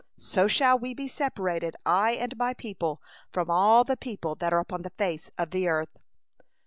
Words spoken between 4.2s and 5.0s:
that are upon the